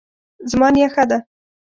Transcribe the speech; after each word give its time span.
زما 0.51 0.67
نیا 0.73 0.87
ښه 0.93 1.03
ده 1.09 1.17